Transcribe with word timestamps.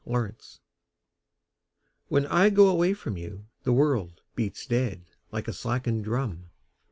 The 0.03 0.19
Taxi 0.19 0.57
When 2.07 2.25
I 2.25 2.49
go 2.49 2.69
away 2.69 2.95
from 2.95 3.17
you 3.17 3.45
The 3.61 3.71
world 3.73 4.23
beats 4.33 4.65
dead 4.65 5.05
Like 5.31 5.47
a 5.47 5.53
slackened 5.53 6.05
drum. 6.05 6.49